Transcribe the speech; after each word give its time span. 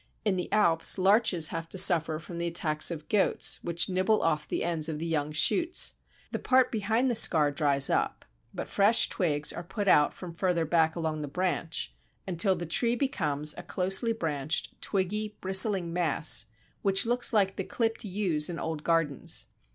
In 0.25 0.35
the 0.35 0.51
Alps, 0.51 0.97
larches 0.97 1.49
have 1.49 1.69
to 1.69 1.77
suffer 1.77 2.17
from 2.17 2.39
the 2.39 2.47
attacks 2.47 2.89
of 2.89 3.07
goats 3.07 3.59
which 3.61 3.87
nibble 3.87 4.23
off 4.23 4.47
the 4.47 4.63
ends 4.63 4.89
of 4.89 4.97
the 4.97 5.05
young 5.05 5.31
shoots. 5.31 5.93
The 6.31 6.39
part 6.39 6.71
behind 6.71 7.11
the 7.11 7.13
scar 7.13 7.51
dries 7.51 7.87
up, 7.87 8.25
but 8.51 8.67
fresh 8.67 9.09
twigs 9.09 9.53
are 9.53 9.61
put 9.61 9.87
out 9.87 10.11
from 10.11 10.33
further 10.33 10.65
back 10.65 10.95
along 10.95 11.21
the 11.21 11.27
branch, 11.27 11.93
until 12.27 12.55
the 12.55 12.65
tree 12.65 12.95
becomes 12.95 13.53
a 13.59 13.61
closely 13.61 14.11
branched, 14.11 14.71
twiggy, 14.81 15.35
bristling 15.39 15.93
mass 15.93 16.47
which 16.81 17.05
looks 17.05 17.31
like 17.31 17.55
the 17.55 17.63
clipped 17.63 18.03
yews 18.03 18.49
in 18.49 18.57
old 18.57 18.83
gardens. 18.83 19.45